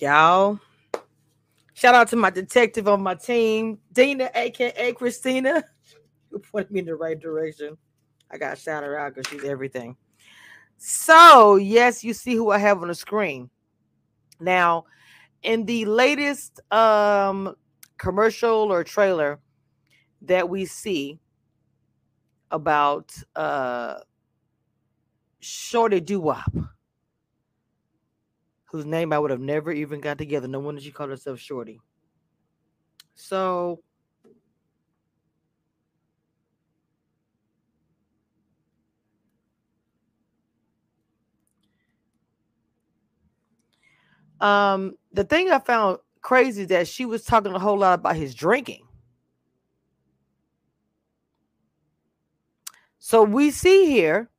Y'all, 0.00 0.58
shout 1.74 1.94
out 1.94 2.08
to 2.08 2.16
my 2.16 2.30
detective 2.30 2.88
on 2.88 3.02
my 3.02 3.14
team, 3.14 3.78
Dina, 3.92 4.30
aka 4.34 4.92
Christina, 4.92 5.62
who 6.30 6.38
pointed 6.40 6.72
me 6.72 6.80
in 6.80 6.86
the 6.86 6.94
right 6.94 7.18
direction. 7.18 7.76
I 8.30 8.38
got 8.38 8.56
to 8.56 8.60
shout 8.60 8.82
her 8.82 8.98
out 8.98 9.14
because 9.14 9.30
she's 9.30 9.44
everything. 9.44 9.96
So, 10.76 11.56
yes, 11.56 12.02
you 12.02 12.12
see 12.12 12.34
who 12.34 12.50
I 12.50 12.58
have 12.58 12.82
on 12.82 12.88
the 12.88 12.94
screen. 12.94 13.50
Now, 14.40 14.86
in 15.42 15.64
the 15.64 15.84
latest 15.84 16.60
um 16.72 17.54
commercial 17.96 18.72
or 18.72 18.82
trailer 18.82 19.38
that 20.22 20.48
we 20.48 20.66
see 20.66 21.20
about 22.50 23.14
uh 23.36 23.98
Shorty 25.40 26.00
Doo 26.00 26.20
Wop, 26.20 26.50
whose 28.74 28.84
name 28.84 29.12
I 29.12 29.20
would 29.20 29.30
have 29.30 29.38
never 29.38 29.70
even 29.70 30.00
got 30.00 30.18
together. 30.18 30.48
No 30.48 30.58
wonder 30.58 30.80
she 30.80 30.90
called 30.90 31.10
herself 31.10 31.38
Shorty. 31.38 31.78
So 33.14 33.84
um 44.40 44.96
the 45.12 45.22
thing 45.22 45.52
I 45.52 45.60
found 45.60 45.98
crazy 46.20 46.62
is 46.62 46.68
that 46.70 46.88
she 46.88 47.06
was 47.06 47.22
talking 47.22 47.52
a 47.52 47.60
whole 47.60 47.78
lot 47.78 48.00
about 48.00 48.16
his 48.16 48.34
drinking. 48.34 48.84
So 52.98 53.22
we 53.22 53.52
see 53.52 53.86
here 53.86 54.30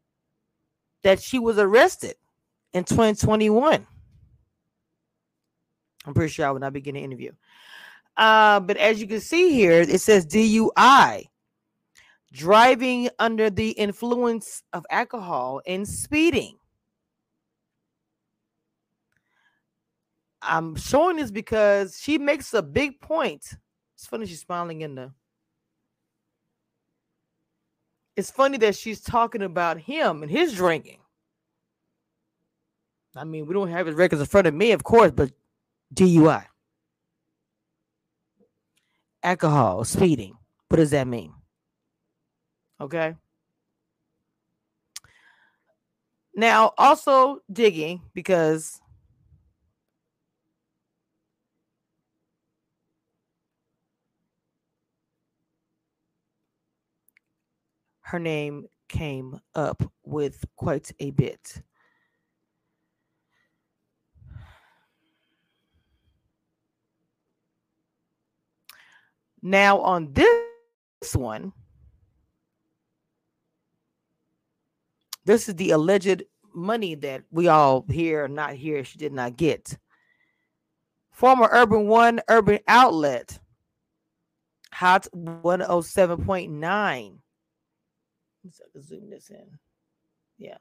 that 1.04 1.22
she 1.22 1.40
was 1.40 1.58
arrested 1.58 2.16
in 2.74 2.84
2021. 2.84 3.88
I'm 6.06 6.14
pretty 6.14 6.32
sure 6.32 6.46
I 6.46 6.52
would 6.52 6.62
not 6.62 6.74
be 6.74 6.82
getting 6.82 7.04
an 7.04 7.12
interview. 7.12 7.32
Uh, 8.18 8.60
but 8.60 8.78
as 8.78 9.02
you 9.02 9.08
can 9.08 9.20
see 9.20 9.52
here, 9.52 9.82
it 9.82 10.00
says 10.02 10.26
DUI, 10.26 11.26
driving 12.32 13.10
under 13.20 13.50
the 13.50 13.72
influence 13.72 14.64
of 14.74 14.86
alcohol 14.90 15.62
and 15.68 15.88
speeding. 15.88 16.58
I'm 20.42 20.76
showing 20.76 21.18
this 21.18 21.32
because 21.32 22.00
she 22.00 22.18
makes 22.18 22.54
a 22.54 22.62
big 22.62 23.02
point. 23.02 23.44
It's 23.96 24.06
funny 24.06 24.28
she's 24.28 24.42
smiling 24.42 24.82
in 24.82 24.96
the. 24.96 25.12
It's 28.16 28.32
funny 28.32 28.58
that 28.60 28.76
she's 28.76 29.02
talking 29.02 29.42
about 29.42 29.78
him 29.78 30.22
and 30.22 30.32
his 30.32 30.54
drinking. 30.54 31.00
I 33.16 33.24
mean, 33.24 33.46
we 33.46 33.54
don't 33.54 33.70
have 33.70 33.88
his 33.88 33.96
records 33.96 34.22
in 34.22 34.28
front 34.28 34.48
of 34.48 34.54
me, 34.54 34.72
of 34.72 34.84
course, 34.84 35.12
but 35.12 35.32
DUI, 35.94 36.46
alcohol, 39.24 39.84
speeding. 39.84 40.36
What 40.70 40.77
does 40.77 40.92
that 40.92 41.08
mean? 41.08 41.34
Okay. 42.82 43.16
Now, 46.36 46.74
also 46.77 47.40
digging 47.52 48.02
because 48.14 48.82
her 58.02 58.20
name 58.20 58.68
came 58.90 59.40
up 59.55 59.82
with 60.04 60.44
quite 60.55 60.92
a 60.99 61.12
bit. 61.12 61.62
Now, 69.46 69.80
on 69.82 70.12
this 70.12 71.14
one, 71.14 71.54
this 75.24 75.48
is 75.48 75.54
the 75.54 75.70
alleged 75.70 76.24
money 76.52 76.96
that 76.96 77.26
we 77.30 77.48
all 77.48 77.86
hear, 77.88 78.28
not 78.28 78.56
hear, 78.56 78.84
she 78.84 78.98
did 78.98 79.14
not 79.14 79.38
get. 79.38 79.78
Former 81.12 81.48
Urban 81.52 81.88
One 81.88 82.22
Urban 82.28 82.58
Outlet, 82.68 83.38
Hot 84.74 85.08
107.9 85.16 87.20
so 88.52 88.64
I 88.64 88.68
can 88.72 88.82
zoom 88.82 89.12
this 89.12 89.30
in. 89.30 89.60
Yeah. 90.40 90.58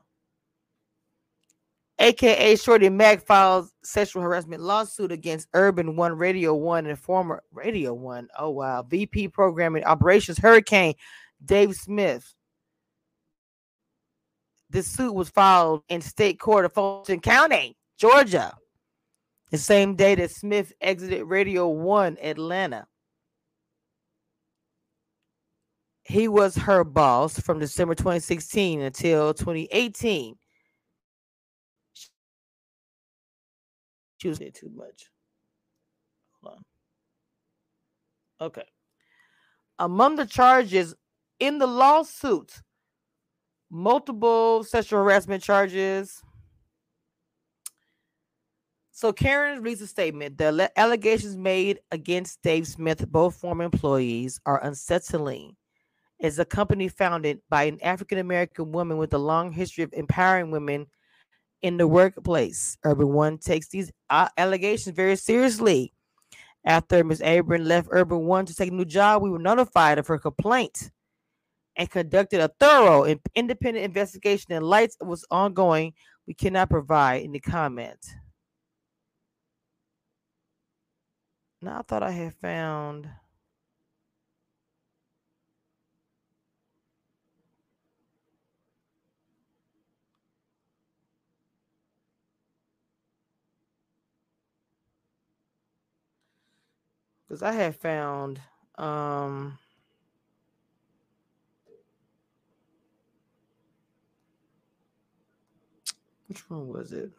AKA 2.04 2.56
Shorty 2.56 2.90
Mac 2.90 3.24
files 3.24 3.72
sexual 3.82 4.22
harassment 4.22 4.60
lawsuit 4.60 5.10
against 5.10 5.48
Urban 5.54 5.96
One 5.96 6.12
Radio 6.12 6.54
One 6.54 6.84
and 6.84 6.98
former 6.98 7.42
Radio 7.50 7.94
One. 7.94 8.28
Oh 8.38 8.50
wow. 8.50 8.82
VP 8.82 9.28
Programming 9.28 9.84
Operations 9.84 10.36
Hurricane 10.36 10.92
Dave 11.42 11.74
Smith. 11.74 12.34
This 14.68 14.86
suit 14.86 15.14
was 15.14 15.30
filed 15.30 15.82
in 15.88 16.02
state 16.02 16.38
court 16.38 16.66
of 16.66 16.74
Fulton 16.74 17.20
County, 17.20 17.74
Georgia, 17.96 18.52
the 19.50 19.56
same 19.56 19.96
day 19.96 20.14
that 20.14 20.30
Smith 20.30 20.74
exited 20.82 21.24
Radio 21.24 21.68
One 21.68 22.18
Atlanta. 22.20 22.86
He 26.02 26.28
was 26.28 26.54
her 26.54 26.84
boss 26.84 27.40
from 27.40 27.60
December 27.60 27.94
2016 27.94 28.82
until 28.82 29.32
2018. 29.32 30.36
Was 34.22 34.38
too 34.38 34.70
much. 34.74 35.10
Hold 36.42 36.56
on. 36.56 38.46
Okay. 38.46 38.64
Among 39.78 40.16
the 40.16 40.26
charges 40.26 40.94
in 41.40 41.58
the 41.58 41.66
lawsuit, 41.66 42.62
multiple 43.70 44.64
sexual 44.64 45.00
harassment 45.00 45.42
charges. 45.42 46.22
So 48.92 49.12
Karen 49.12 49.62
reads 49.62 49.82
a 49.82 49.86
statement. 49.86 50.38
The 50.38 50.70
allegations 50.76 51.36
made 51.36 51.80
against 51.90 52.40
Dave 52.42 52.66
Smith, 52.66 53.06
both 53.10 53.34
former 53.34 53.64
employees, 53.64 54.40
are 54.46 54.62
unsettling 54.62 55.56
is 56.20 56.38
a 56.38 56.44
company 56.44 56.88
founded 56.88 57.40
by 57.50 57.64
an 57.64 57.78
African 57.82 58.18
American 58.18 58.72
woman 58.72 58.96
with 58.96 59.12
a 59.12 59.18
long 59.18 59.52
history 59.52 59.84
of 59.84 59.92
empowering 59.92 60.50
women 60.50 60.86
in 61.64 61.78
the 61.78 61.88
workplace. 61.88 62.76
Urban 62.84 63.08
One 63.08 63.38
takes 63.38 63.68
these 63.68 63.90
uh, 64.10 64.28
allegations 64.36 64.94
very 64.94 65.16
seriously. 65.16 65.94
After 66.66 67.02
Ms. 67.02 67.22
Abram 67.24 67.64
left 67.64 67.88
Urban 67.90 68.26
One 68.26 68.44
to 68.44 68.54
take 68.54 68.70
a 68.70 68.74
new 68.74 68.84
job, 68.84 69.22
we 69.22 69.30
were 69.30 69.38
notified 69.38 69.96
of 69.96 70.06
her 70.08 70.18
complaint 70.18 70.90
and 71.76 71.90
conducted 71.90 72.40
a 72.40 72.50
thorough 72.60 73.04
and 73.04 73.18
independent 73.34 73.82
investigation. 73.86 74.52
And 74.52 74.66
lights 74.66 74.98
was 75.00 75.24
ongoing. 75.30 75.94
We 76.26 76.34
cannot 76.34 76.68
provide 76.68 77.22
any 77.22 77.40
comment. 77.40 77.98
Now 81.62 81.78
I 81.78 81.82
thought 81.82 82.02
I 82.02 82.10
had 82.10 82.34
found. 82.34 83.08
Because 97.26 97.42
I 97.42 97.52
had 97.52 97.76
found 97.76 98.40
um 98.76 99.58
which 106.28 106.48
one 106.50 106.68
was 106.68 106.92
it? 106.92 107.10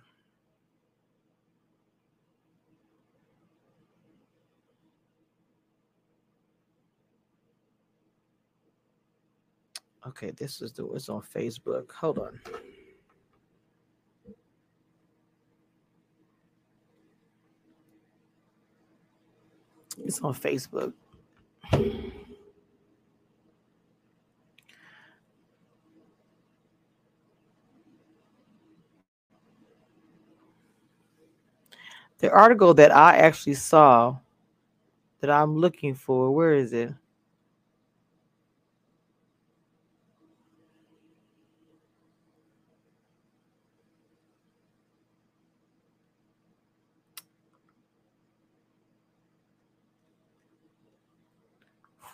Okay, 10.08 10.32
this 10.32 10.62
is 10.62 10.72
the 10.74 10.86
it's 10.92 11.10
on 11.10 11.22
Facebook. 11.22 11.92
Hold 11.94 12.20
on. 12.20 12.40
It's 20.04 20.20
on 20.22 20.34
Facebook. 20.34 20.94
The 32.20 32.32
article 32.32 32.74
that 32.76 32.96
I 32.96 33.18
actually 33.18 33.56
saw 33.56 34.18
that 35.20 35.30
I'm 35.30 35.56
looking 35.56 35.96
for, 35.96 36.32
where 36.32 36.54
is 36.54 36.74
it? 36.74 36.94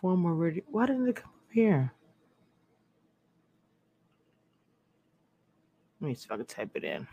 Form 0.02 0.26
already. 0.26 0.64
Why 0.68 0.88
didn't 0.88 1.08
it 1.08 1.16
come 1.16 1.30
up 1.30 1.52
here? 1.54 1.94
Let 6.02 6.08
me 6.08 6.16
see 6.16 6.26
if 6.26 6.32
I 6.32 6.38
can 6.38 6.46
type 6.48 6.72
it 6.76 6.84
in. 6.84 7.08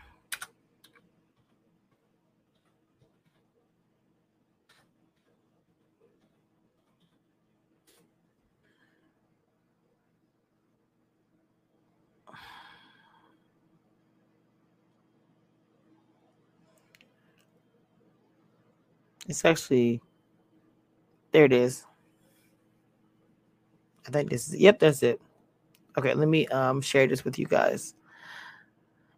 It's 19.27 19.45
actually 19.45 20.01
there 21.31 21.45
it 21.45 21.53
is. 21.53 21.85
I 24.09 24.11
think 24.11 24.29
this 24.31 24.49
is 24.49 24.55
yep, 24.55 24.79
that's 24.79 25.03
it. 25.03 25.21
Okay, 25.97 26.13
let 26.15 26.27
me 26.27 26.47
um 26.47 26.81
share 26.81 27.05
this 27.05 27.23
with 27.23 27.37
you 27.37 27.45
guys. 27.45 27.93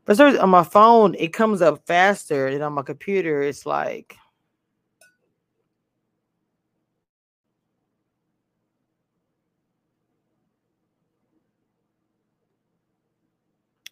But 0.04 0.20
on 0.20 0.50
my 0.50 0.64
phone, 0.64 1.16
it 1.18 1.32
comes 1.32 1.62
up 1.62 1.86
faster 1.88 2.52
than 2.52 2.62
on 2.62 2.74
my 2.74 2.82
computer. 2.82 3.42
It's 3.42 3.66
like 3.66 4.18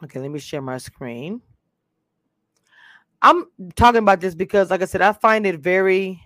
Okay, 0.04 0.20
let 0.20 0.32
me 0.32 0.40
share 0.40 0.62
my 0.62 0.78
screen. 0.78 1.42
I'm 3.22 3.46
talking 3.76 4.00
about 4.00 4.22
this 4.22 4.34
because, 4.34 4.72
like 4.72 4.82
I 4.82 4.86
said, 4.86 5.02
I 5.02 5.12
find 5.12 5.46
it 5.46 5.60
very 5.60 6.22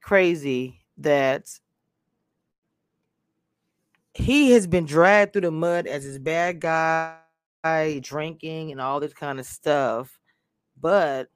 crazy 0.00 0.80
that 0.98 1.46
he 4.16 4.52
has 4.52 4.66
been 4.66 4.86
dragged 4.86 5.32
through 5.32 5.42
the 5.42 5.50
mud 5.50 5.86
as 5.86 6.04
this 6.04 6.18
bad 6.18 6.60
guy 6.60 7.18
drinking 8.00 8.72
and 8.72 8.80
all 8.80 8.98
this 9.00 9.12
kind 9.12 9.38
of 9.38 9.46
stuff. 9.46 10.18
But 10.80 11.28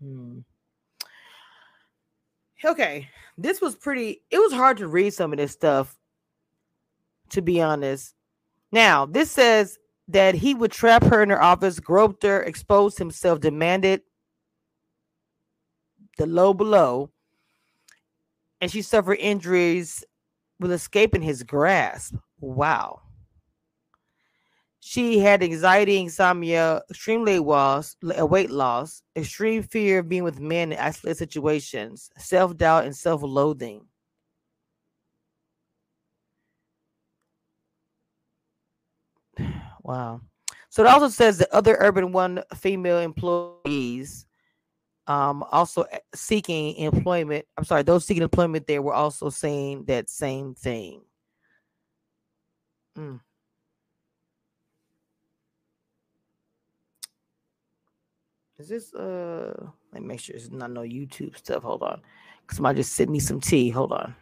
hmm. 0.00 0.38
Okay, 2.64 3.08
this 3.36 3.60
was 3.60 3.76
pretty. 3.76 4.22
It 4.30 4.38
was 4.38 4.52
hard 4.52 4.78
to 4.78 4.88
read 4.88 5.12
some 5.12 5.32
of 5.32 5.36
this 5.38 5.52
stuff, 5.52 5.96
to 7.30 7.42
be 7.42 7.60
honest. 7.60 8.14
Now, 8.72 9.06
this 9.06 9.30
says 9.30 9.78
that 10.08 10.34
he 10.34 10.54
would 10.54 10.72
trap 10.72 11.04
her 11.04 11.22
in 11.22 11.30
her 11.30 11.42
office, 11.42 11.80
groped 11.80 12.22
her, 12.22 12.42
exposed 12.42 12.98
himself, 12.98 13.40
demanded 13.40 14.02
the 16.18 16.26
low 16.26 16.54
below, 16.54 17.10
and 18.60 18.70
she 18.70 18.82
suffered 18.82 19.18
injuries 19.18 20.04
with 20.60 20.72
escaping 20.72 21.22
his 21.22 21.42
grasp. 21.42 22.14
Wow. 22.40 23.02
She 24.80 25.18
had 25.18 25.42
anxiety, 25.42 25.98
insomnia, 25.98 26.82
extreme 26.88 27.24
weight 27.24 27.40
loss, 27.40 27.96
weight 28.02 28.50
loss, 28.50 29.02
extreme 29.16 29.64
fear 29.64 29.98
of 29.98 30.08
being 30.08 30.22
with 30.22 30.38
men 30.38 30.72
in 30.72 30.78
isolated 30.78 31.18
situations, 31.18 32.08
self 32.16 32.56
doubt, 32.56 32.84
and 32.84 32.94
self 32.94 33.22
loathing. 33.22 33.84
Wow. 39.86 40.20
So 40.68 40.82
it 40.84 40.88
also 40.88 41.08
says 41.08 41.38
that 41.38 41.48
other 41.52 41.76
Urban 41.78 42.10
One 42.10 42.42
female 42.56 42.98
employees 42.98 44.26
um, 45.06 45.44
also 45.52 45.82
eh, 45.82 46.00
seeking 46.12 46.74
employment. 46.74 47.46
I'm 47.56 47.62
sorry, 47.64 47.84
those 47.84 48.04
seeking 48.04 48.24
employment 48.24 48.66
there 48.66 48.82
were 48.82 48.92
also 48.92 49.30
saying 49.30 49.84
that 49.84 50.10
same 50.10 50.54
thing. 50.56 51.02
Mm. 52.98 53.20
Is 58.58 58.68
this 58.68 58.94
uh 58.94 59.54
let 59.92 60.02
me 60.02 60.08
make 60.08 60.20
sure 60.20 60.34
it's 60.34 60.50
not 60.50 60.72
no 60.72 60.80
YouTube 60.80 61.36
stuff. 61.36 61.62
Hold 61.62 61.82
on. 61.84 62.02
Somebody 62.50 62.80
just 62.80 62.92
sent 62.94 63.10
me 63.10 63.20
some 63.20 63.40
tea. 63.40 63.70
Hold 63.70 63.92
on. 63.92 64.16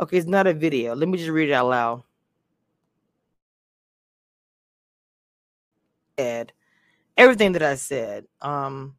Okay, 0.00 0.16
it's 0.18 0.26
not 0.26 0.46
a 0.46 0.54
video. 0.54 0.94
Let 0.94 1.08
me 1.08 1.18
just 1.18 1.30
read 1.30 1.50
it 1.50 1.52
out 1.52 1.68
loud. 1.68 2.02
Ed 6.18 6.52
everything 7.16 7.52
that 7.52 7.62
I 7.62 7.76
said. 7.76 8.26
Um, 8.40 8.96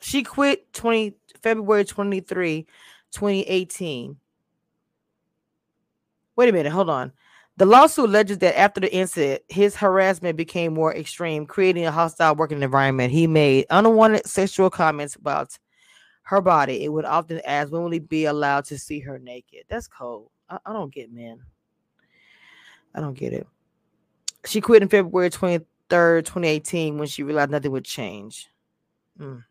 she 0.00 0.22
quit 0.22 0.72
20 0.72 1.14
February 1.42 1.84
23, 1.84 2.66
2018. 3.12 4.16
Wait 6.36 6.48
a 6.48 6.52
minute, 6.52 6.72
hold 6.72 6.90
on. 6.90 7.12
The 7.56 7.66
lawsuit 7.66 8.08
alleges 8.08 8.38
that 8.38 8.58
after 8.58 8.80
the 8.80 8.92
incident, 8.92 9.42
his 9.48 9.76
harassment 9.76 10.36
became 10.36 10.74
more 10.74 10.94
extreme, 10.94 11.46
creating 11.46 11.86
a 11.86 11.92
hostile 11.92 12.34
working 12.34 12.62
environment. 12.62 13.12
He 13.12 13.28
made 13.28 13.66
unwanted 13.70 14.26
sexual 14.26 14.70
comments 14.70 15.14
about 15.14 15.56
her 16.22 16.40
body. 16.40 16.82
It 16.82 16.92
would 16.92 17.04
often 17.04 17.40
ask 17.46 17.70
when 17.70 17.82
will 17.82 17.90
he 17.90 18.00
be 18.00 18.24
allowed 18.24 18.64
to 18.66 18.78
see 18.78 18.98
her 19.00 19.20
naked. 19.20 19.64
That's 19.68 19.86
cold. 19.86 20.30
I, 20.48 20.58
I 20.66 20.72
don't 20.72 20.92
get 20.92 21.12
men. 21.12 21.42
I 22.92 23.00
don't 23.00 23.14
get 23.14 23.32
it. 23.32 23.46
She 24.46 24.60
quit 24.60 24.82
in 24.82 24.88
February 24.88 25.30
23rd, 25.30 26.24
2018, 26.24 26.98
when 26.98 27.06
she 27.06 27.22
realized 27.22 27.50
nothing 27.50 27.70
would 27.70 27.84
change. 27.84 28.48
Mm. 29.18 29.44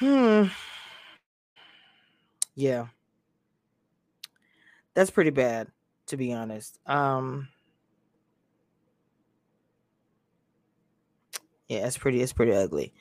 Hmm. 0.00 0.46
Yeah. 2.54 2.86
That's 4.94 5.10
pretty 5.10 5.30
bad, 5.30 5.68
to 6.06 6.16
be 6.16 6.32
honest. 6.32 6.78
Um 6.86 7.48
Yeah, 11.68 11.86
it's 11.86 11.98
pretty, 11.98 12.20
it's 12.20 12.32
pretty 12.32 12.52
ugly. 12.52 12.92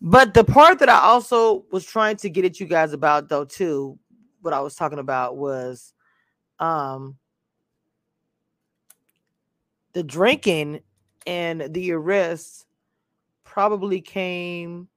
But 0.00 0.34
the 0.34 0.44
part 0.44 0.78
that 0.80 0.88
I 0.88 1.00
also 1.00 1.64
was 1.70 1.84
trying 1.84 2.16
to 2.18 2.30
get 2.30 2.44
at 2.44 2.58
you 2.58 2.66
guys 2.66 2.92
about 2.92 3.28
though, 3.28 3.44
too, 3.44 3.98
what 4.40 4.54
I 4.54 4.60
was 4.60 4.74
talking 4.74 4.98
about 4.98 5.36
was 5.36 5.92
um 6.58 7.16
the 9.92 10.02
drinking 10.02 10.80
and 11.26 11.72
the 11.74 11.92
arrests 11.92 12.66
probably 13.44 14.00
came 14.00 14.88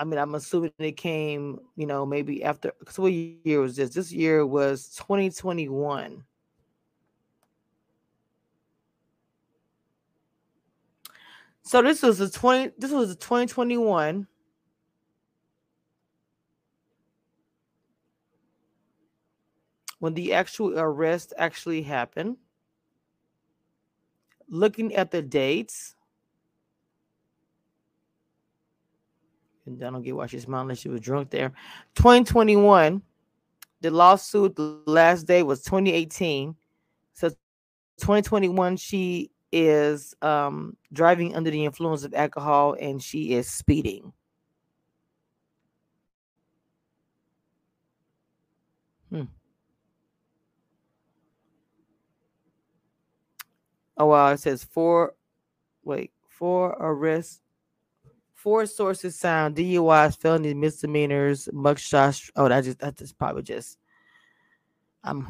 I 0.00 0.04
mean, 0.04 0.18
I'm 0.18 0.34
assuming 0.34 0.72
it 0.78 0.96
came, 0.96 1.60
you 1.76 1.84
know, 1.84 2.06
maybe 2.06 2.42
after. 2.42 2.72
So 2.88 3.02
what 3.02 3.12
year 3.12 3.60
was 3.60 3.76
this? 3.76 3.90
This 3.90 4.10
year 4.10 4.46
was 4.46 4.94
2021. 4.96 6.24
So 11.62 11.82
this 11.82 12.00
was 12.00 12.18
a 12.20 12.30
20 12.30 12.72
this 12.78 12.90
was 12.90 13.10
a 13.10 13.14
2021 13.14 14.26
when 19.98 20.14
the 20.14 20.32
actual 20.32 20.78
arrest 20.78 21.34
actually 21.36 21.82
happened. 21.82 22.38
Looking 24.48 24.94
at 24.94 25.10
the 25.10 25.20
dates, 25.20 25.94
and 29.72 29.82
I 29.84 29.90
don't 29.90 30.02
get 30.02 30.16
why 30.16 30.26
she's 30.26 30.42
smiling. 30.42 30.64
Unless 30.64 30.78
she 30.78 30.88
was 30.88 31.00
drunk 31.00 31.30
there. 31.30 31.52
2021, 31.94 33.02
the 33.80 33.90
lawsuit, 33.90 34.56
the 34.56 34.80
last 34.86 35.26
day 35.26 35.42
was 35.42 35.62
2018. 35.62 36.54
So 37.14 37.28
2021, 37.98 38.76
she 38.76 39.30
is 39.52 40.14
um, 40.22 40.76
driving 40.92 41.34
under 41.34 41.50
the 41.50 41.64
influence 41.64 42.04
of 42.04 42.14
alcohol 42.14 42.76
and 42.80 43.02
she 43.02 43.32
is 43.32 43.50
speeding. 43.50 44.12
Hmm. 49.10 49.24
Oh 53.96 54.06
wow, 54.06 54.32
it 54.32 54.40
says 54.40 54.64
four. 54.64 55.14
Wait, 55.84 56.12
four 56.28 56.70
arrests. 56.80 57.42
Four 58.40 58.64
sources 58.64 59.18
sound 59.18 59.54
DUIs, 59.54 60.16
felonies, 60.16 60.54
misdemeanors, 60.54 61.46
mugshots. 61.52 62.30
Oh, 62.36 62.48
that 62.48 62.64
just 62.64 62.78
that's 62.78 62.98
just 62.98 63.18
probably 63.18 63.42
just. 63.42 63.76
I'm. 65.04 65.26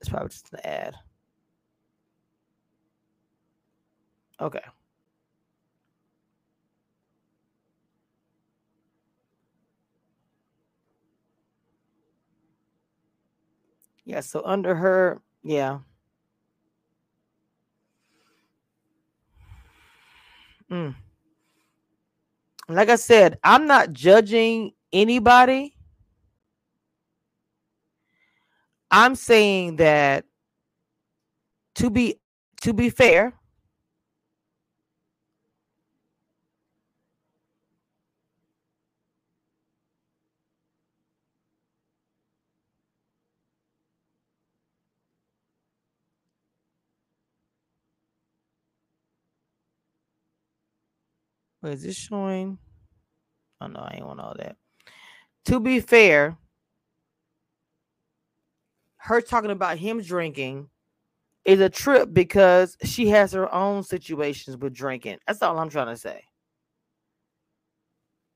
It's 0.00 0.08
probably 0.08 0.30
just 0.30 0.50
an 0.54 0.60
ad. 0.64 0.94
Okay. 4.40 4.62
Yeah, 14.06 14.20
so 14.20 14.40
under 14.46 14.74
her, 14.76 15.20
yeah. 15.42 15.80
Mm. 20.70 20.94
Like 22.68 22.88
I 22.88 22.96
said, 22.96 23.38
I'm 23.44 23.66
not 23.66 23.92
judging 23.92 24.72
anybody. 24.92 25.76
I'm 28.90 29.14
saying 29.14 29.76
that 29.76 30.24
to 31.76 31.90
be 31.90 32.20
to 32.62 32.72
be 32.72 32.90
fair, 32.90 33.34
Is 51.66 51.82
this 51.82 51.96
showing? 51.96 52.58
Oh 53.60 53.66
no, 53.66 53.80
I 53.80 53.94
ain't 53.96 54.06
want 54.06 54.20
all 54.20 54.34
that. 54.38 54.56
To 55.46 55.60
be 55.60 55.80
fair, 55.80 56.36
her 58.98 59.20
talking 59.20 59.50
about 59.50 59.78
him 59.78 60.00
drinking 60.02 60.68
is 61.44 61.60
a 61.60 61.70
trip 61.70 62.12
because 62.12 62.76
she 62.82 63.08
has 63.08 63.32
her 63.32 63.52
own 63.54 63.82
situations 63.84 64.56
with 64.56 64.74
drinking. 64.74 65.18
That's 65.26 65.42
all 65.42 65.58
I'm 65.58 65.70
trying 65.70 65.86
to 65.86 65.96
say. 65.96 66.24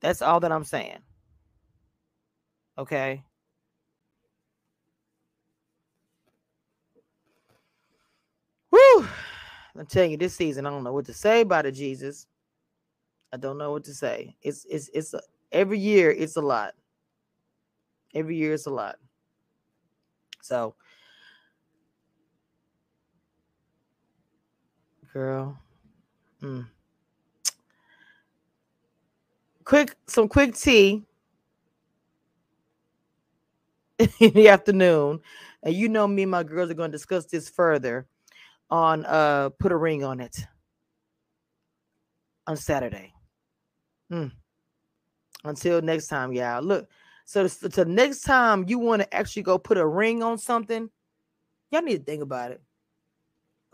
That's 0.01 0.23
all 0.23 0.41
that 0.41 0.53
I'm 0.53 0.65
saying. 0.65 0.99
Okay. 2.79 3.23
Whew. 8.71 9.09
I'm 9.77 9.87
telling 9.87 10.13
you, 10.13 10.17
this 10.17 10.35
season, 10.35 10.67
I 10.67 10.71
don't 10.71 10.85
know 10.85 10.93
what 10.93 11.07
to 11.07 11.13
say 11.15 11.43
about 11.43 11.67
it, 11.67 11.73
Jesus. 11.73 12.27
I 13.33 13.37
don't 13.37 13.59
know 13.59 13.73
what 13.73 13.85
to 13.85 13.95
say. 13.95 14.37
It's 14.43 14.67
it's 14.69 14.91
it's 14.93 15.15
a, 15.15 15.21
every 15.53 15.79
year 15.79 16.11
it's 16.11 16.37
a 16.37 16.41
lot. 16.41 16.75
Every 18.15 18.37
year 18.37 18.55
it's 18.55 18.67
a 18.67 18.71
lot. 18.71 18.97
So, 20.43 20.75
girl, 25.13 25.57
mm. 26.43 26.67
quick 29.65 29.95
some 30.09 30.27
quick 30.29 30.57
tea 30.57 31.05
in 34.19 34.33
the 34.33 34.49
afternoon, 34.49 35.21
and 35.63 35.75
you 35.75 35.89
know 35.89 36.09
me 36.09 36.27
my 36.27 36.43
girls 36.43 36.71
are 36.71 36.75
going 36.75 36.91
to 36.91 36.97
discuss 36.97 37.27
this 37.27 37.49
further 37.49 38.07
on 38.71 39.05
uh 39.07 39.51
put 39.59 39.73
a 39.73 39.77
ring 39.77 40.03
on 40.03 40.21
it 40.21 40.47
on 42.49 42.57
Saturday. 42.57 43.13
Mm. 44.11 44.33
Until 45.45 45.81
next 45.81 46.09
time, 46.09 46.33
y'all. 46.33 46.63
Look, 46.63 46.89
so 47.25 47.47
the 47.47 47.85
next 47.85 48.23
time 48.23 48.65
you 48.69 48.79
want 48.79 49.03
to 49.03 49.15
actually 49.15 49.43
go 49.43 49.59
put 49.59 49.79
a 49.79 49.87
ring 49.87 50.23
on 50.23 50.37
something, 50.39 50.91
y'all 51.71 51.83
need 51.83 51.99
to 51.99 52.05
think 52.05 52.23
about 52.23 52.51
it. 52.51 52.61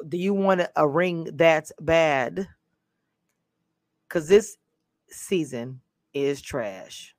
Do 0.09 0.19
you 0.19 0.35
want 0.35 0.61
a 0.77 0.87
ring 0.89 1.31
that's 1.33 1.73
bad? 1.81 2.47
Because 4.09 4.29
this 4.29 4.57
season 5.09 5.81
is 6.13 6.43
trash. 6.43 7.15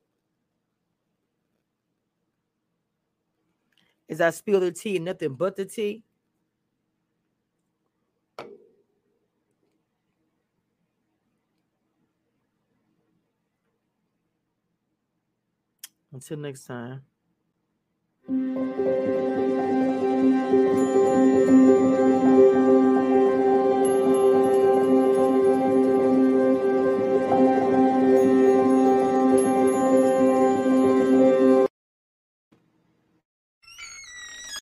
Is 4.07 4.21
I 4.21 4.29
spill 4.29 4.62
the 4.62 4.71
tea 4.71 4.97
and 4.97 5.05
nothing 5.05 5.33
but 5.33 5.55
the 5.55 5.65
tea? 5.65 6.03
Until 16.17 16.38
next 16.38 16.65
time. 16.65 17.03